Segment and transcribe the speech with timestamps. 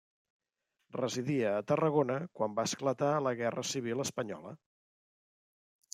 [0.99, 4.59] Residia a Tarragona quan va esclatar la Guerra Civil espanyola.